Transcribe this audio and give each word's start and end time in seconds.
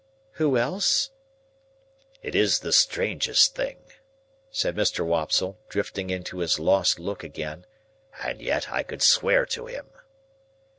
"Who 0.41 0.57
else?" 0.57 1.11
"It 2.23 2.33
is 2.33 2.61
the 2.61 2.73
strangest 2.73 3.53
thing," 3.53 3.77
said 4.49 4.75
Mr. 4.75 5.05
Wopsle, 5.05 5.59
drifting 5.69 6.09
into 6.09 6.39
his 6.39 6.57
lost 6.57 6.97
look 6.97 7.23
again; 7.23 7.67
"and 8.23 8.41
yet 8.41 8.71
I 8.71 8.81
could 8.81 9.03
swear 9.03 9.45
to 9.45 9.67
him." 9.67 9.85